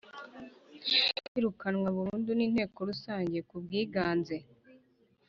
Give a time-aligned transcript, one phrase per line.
[1.25, 4.37] Kwirukanwa burundu n’Inteko Rusange ku bwiganze